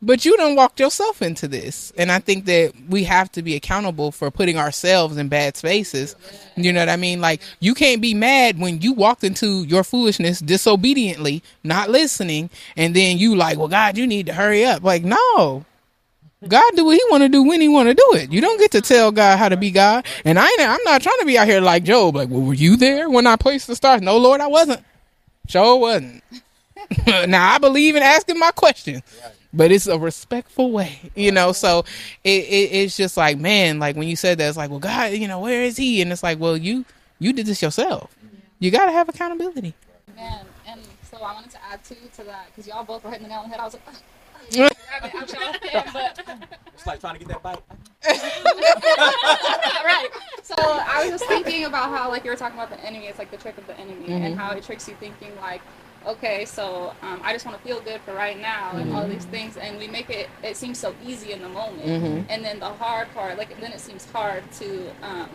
[0.03, 3.57] but you done walked yourself into this, and I think that we have to be
[3.57, 6.15] accountable for putting ourselves in bad spaces.
[6.55, 7.21] You know what I mean?
[7.21, 12.95] Like, you can't be mad when you walked into your foolishness disobediently, not listening, and
[12.95, 14.83] then you like, well, God, you need to hurry up.
[14.83, 15.65] Like, no.
[16.47, 18.31] God do what he want to do when he want to do it.
[18.31, 20.07] You don't get to tell God how to be God.
[20.25, 22.15] And I ain't, I'm not trying to be out here like Job.
[22.15, 24.03] Like, well, were you there when I placed the stars?
[24.03, 24.85] No, Lord, I wasn't.
[25.49, 26.23] Sure wasn't.
[27.07, 29.03] now I believe in asking my questions,
[29.57, 31.53] but it's a respectful way, you know.
[31.53, 31.85] So
[32.23, 35.13] it, it it's just like, man, like when you said that, it's like, well, God,
[35.13, 36.03] you know, where is he?
[36.03, 36.85] And it's like, well, you
[37.19, 38.15] you did this yourself.
[38.59, 39.75] You got to have accountability.
[40.15, 43.25] Man, and so I wanted to add too to that because y'all both were hitting
[43.25, 43.61] the nail on the head.
[43.61, 43.93] I was like, "Ah,
[44.53, 47.63] grab it out y'all hand," but It's like trying to get that bite.
[49.85, 50.09] right.
[50.43, 53.07] So I was just thinking about how like you were talking about the enemy.
[53.07, 55.61] It's like the trick of the enemy, and how it tricks you thinking like,
[56.07, 59.25] okay, so um, I just want to feel good for right now, and all these
[59.27, 60.29] things, and we make it.
[60.43, 63.81] It seems so easy in the moment, and then the hard part, like then it
[63.81, 64.89] seems hard to.
[65.03, 65.29] Um,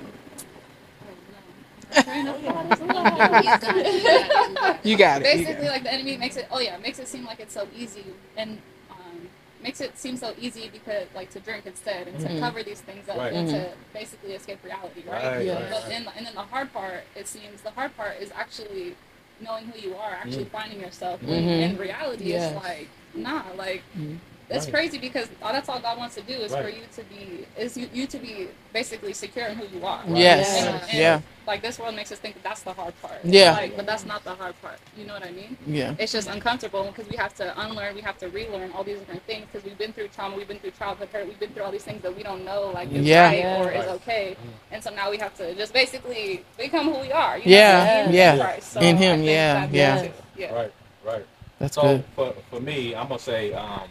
[1.93, 3.41] I don't know.
[3.41, 4.77] You got it.
[4.85, 5.71] You got basically it.
[5.71, 8.05] like the enemy makes it oh yeah makes it seem like it's so easy
[8.37, 8.57] and
[8.89, 9.27] um,
[9.61, 13.09] makes it seem so easy because like to drink instead and to cover these things
[13.09, 13.33] up Right.
[13.33, 15.55] and to basically escape reality right, Right, Yeah.
[15.63, 18.95] right, but then and then the hard part it seems the hard part is actually
[19.41, 20.57] knowing who you are actually mm-hmm.
[20.57, 21.73] finding yourself when mm-hmm.
[21.73, 22.53] in reality Yes.
[22.53, 24.15] it's like nah like mm-hmm.
[24.51, 24.73] It's Right.
[24.73, 27.77] crazy because all, that's all God wants to do is for you to be is
[27.77, 30.65] you, you to be basically secure in who you are Yes.
[30.65, 31.21] and, and, Yeah.
[31.47, 33.53] like this world makes us think that that's the hard part Yeah.
[33.53, 35.95] like, but that's not the hard part you know what I mean Yeah.
[35.97, 39.23] it's just uncomfortable because we have to unlearn, we have to relearn all these different
[39.23, 41.71] things because we've been through trauma, we've been through childhood hurt, we've been through all
[41.71, 43.27] these things that we don't know like is Yeah.
[43.29, 44.35] right or is okay,
[44.71, 47.37] and so now we have to just basically become who we are.
[47.37, 48.37] You Yeah, in yeah.
[48.37, 48.73] Christ.
[48.73, 50.07] So In Him, yeah, yeah.
[50.37, 50.53] yeah.
[50.53, 50.73] Right,
[51.05, 51.25] right.
[51.59, 52.03] That's so good.
[52.15, 53.87] for for me, I'm gonna say um,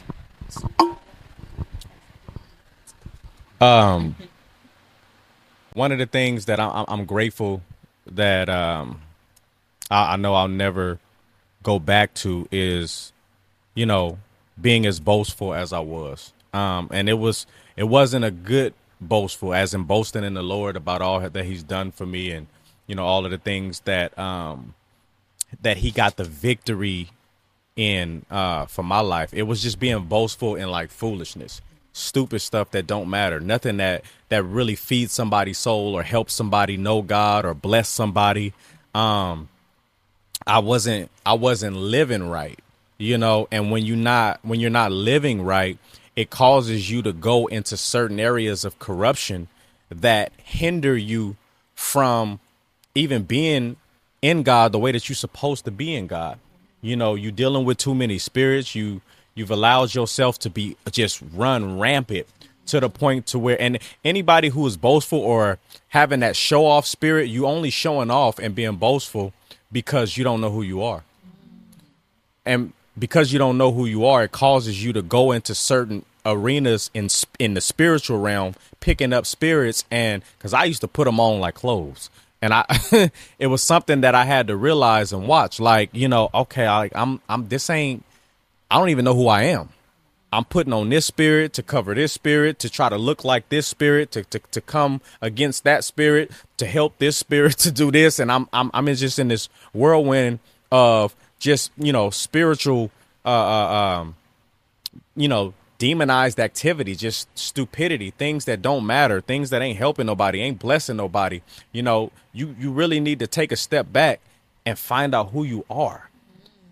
[3.61, 4.17] Um,
[5.75, 7.63] one of the things that I'm, I'm grateful
[8.07, 9.01] that um,
[9.91, 10.99] I, I know I'll never
[11.63, 13.13] go back to is,
[13.75, 14.19] you know,
[14.61, 16.33] being as boastful as I was.
[16.53, 20.77] Um, and it was it wasn't a good boastful, as in boasting in the Lord
[20.77, 22.47] about all that He's done for me, and
[22.87, 24.75] you know all of the things that um,
[25.63, 27.11] that He got the victory
[27.81, 29.33] in uh for my life.
[29.33, 31.63] It was just being boastful and like foolishness,
[31.95, 36.77] stupid stuff that don't matter, nothing that that really feeds somebody's soul or helps somebody
[36.77, 38.53] know God or bless somebody.
[38.95, 39.49] Um
[40.47, 42.59] I wasn't I wasn't living right,
[42.99, 45.79] you know, and when you not when you're not living right,
[46.17, 49.49] it causes you to go into certain areas of corruption
[49.91, 51.37] that hinder you
[51.75, 52.41] from
[52.95, 53.77] even being
[54.21, 56.39] in God the way that you're supposed to be in God.
[56.83, 58.75] You know, you're dealing with too many spirits.
[58.75, 59.01] You
[59.35, 62.27] you've allowed yourself to be just run rampant
[62.67, 66.87] to the point to where and anybody who is boastful or having that show off
[66.87, 69.33] spirit, you only showing off and being boastful
[69.73, 71.03] because you don't know who you are.
[72.47, 76.05] And because you don't know who you are, it causes you to go into certain
[76.25, 79.85] arenas in in the spiritual realm, picking up spirits.
[79.91, 82.11] And because I used to put them on like clothes,
[82.43, 82.65] and I
[83.39, 85.61] it was something that I had to realize and watch.
[85.61, 88.05] Like you know, okay, I, I'm I'm this ain't.
[88.71, 89.71] I don't even know who I am.
[90.33, 93.67] I'm putting on this spirit to cover this spirit, to try to look like this
[93.67, 98.19] spirit, to, to, to come against that spirit, to help this spirit to do this.
[98.19, 100.39] And I'm, I'm, I'm just in this whirlwind
[100.71, 102.93] of just, you know, spiritual,
[103.25, 104.15] uh, uh, um,
[105.17, 110.43] you know, demonized activity, just stupidity, things that don't matter, things that ain't helping nobody,
[110.43, 111.41] ain't blessing nobody.
[111.73, 114.21] You know, you, you really need to take a step back
[114.67, 116.11] and find out who you are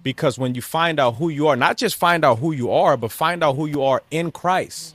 [0.03, 2.99] because when you find out who you are, not just find out who you are,
[2.99, 4.95] but find out who you are in Christ.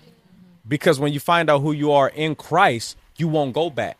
[0.68, 3.98] Because when you find out who you are in Christ, you won't go back.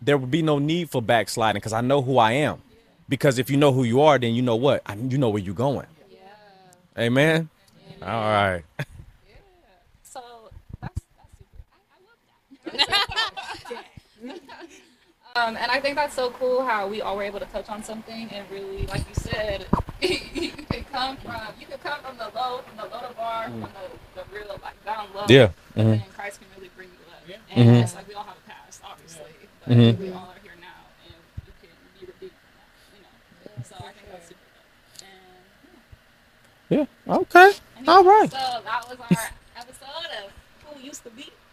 [0.00, 2.62] There will be no need for backsliding because I know who I am.
[3.06, 4.80] Because if you know who you are, then you know what?
[4.86, 5.86] I, you know where you're going.
[6.98, 7.50] Amen.
[8.02, 8.64] All right.
[10.14, 10.20] So
[10.80, 11.58] that's that's super.
[11.72, 12.18] I, I love
[12.63, 12.63] that.
[15.36, 17.82] um, and I think that's so cool how we all were able to touch on
[17.82, 19.66] something and really, like you said,
[20.00, 23.44] you can come from you can come from the low, from the low to bar,
[23.44, 23.66] from the,
[24.20, 25.24] the real like down low.
[25.28, 25.50] Yeah.
[25.74, 25.90] But Mhm.
[25.98, 27.20] then Christ can really bring you up.
[27.26, 27.36] Yeah.
[27.50, 27.82] And Mhm.
[27.82, 29.32] it's like we all have a past, obviously.
[29.66, 29.98] But Mhm.
[29.98, 31.14] we all are here now, and
[31.46, 32.68] you can be redeemed from that.
[32.94, 33.08] You know.
[33.68, 34.68] So I think that's super dope.
[36.70, 37.14] And Yeah.
[37.16, 37.50] Okay.
[37.76, 38.30] Anyway, All right.
[38.30, 40.30] So that was our episode of
[40.64, 41.02] Who Used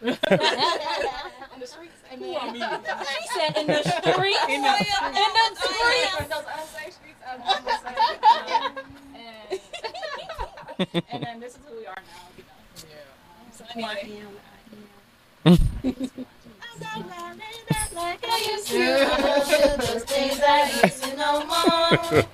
[0.02, 0.34] to Be.
[1.54, 1.98] in the streets.
[2.10, 4.36] And then, She said in the street.
[4.48, 6.10] In the, in the street.
[6.20, 7.94] In those unsafe streets, as one would say.
[8.42, 8.78] Um,
[10.78, 12.02] and, and then this is who we are now,
[12.36, 12.58] you know.
[13.40, 13.98] Um, so anyway.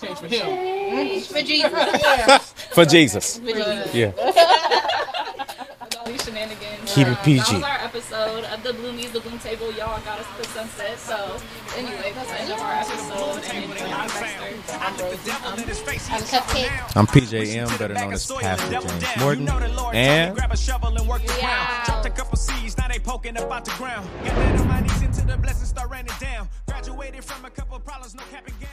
[0.00, 1.20] Change for him.
[1.20, 2.52] For Jesus.
[2.72, 3.38] For Jesus.
[3.38, 3.94] For Jesus.
[3.94, 4.12] Yeah.
[4.16, 6.79] With all these shenanigans.
[6.94, 7.40] Keep it Um, PG.
[7.40, 9.70] That was our episode of the Bloomies, the Bloom Table.
[9.72, 10.98] Y'all got us to sunset.
[10.98, 11.36] So
[11.76, 13.44] anyway, that's the end of our episode.
[13.54, 16.12] And I'm Dexter.
[16.12, 16.96] I'm Cupcake.
[16.96, 19.48] I'm PJM, better known as Pastor James Morton.
[19.94, 21.66] And grab a shovel and work the Yeah.
[21.66, 21.84] ground.
[21.86, 24.08] Dropped a couple seeds, now they poking up out the ground.
[24.24, 26.48] Got down on my knees until the blessings start raining down.
[26.66, 28.70] Graduated from a couple problems, no cap and gown.